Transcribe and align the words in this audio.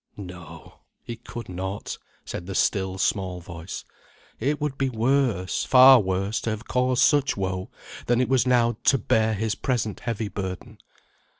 No! 0.17 0.79
he 1.03 1.15
could 1.15 1.47
not, 1.47 1.99
said 2.25 2.47
the 2.47 2.55
still 2.55 2.97
small 2.97 3.39
voice. 3.39 3.85
It 4.39 4.59
would 4.59 4.75
be 4.75 4.89
worse, 4.89 5.63
far 5.63 5.99
worse, 5.99 6.41
to 6.41 6.49
have 6.49 6.67
caused 6.67 7.03
such 7.03 7.37
woe, 7.37 7.69
than 8.07 8.19
it 8.19 8.27
was 8.27 8.47
now 8.47 8.77
to 8.85 8.97
bear 8.97 9.35
his 9.35 9.53
present 9.53 9.99
heavy 9.99 10.27
burden. 10.27 10.79